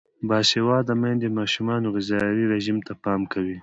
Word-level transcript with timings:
باسواده 0.29 0.93
میندې 1.01 1.27
د 1.31 1.35
ماشومانو 1.39 1.91
غذايي 1.95 2.43
رژیم 2.53 2.77
ته 2.87 2.93
پام 3.03 3.21
کوي. 3.33 3.57